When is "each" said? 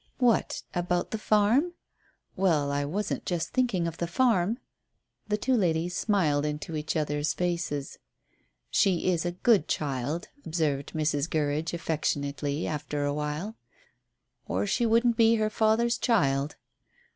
6.75-6.95